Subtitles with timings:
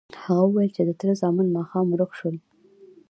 [0.23, 2.35] هغه وویل چې تره زامن ماښام ورک شول.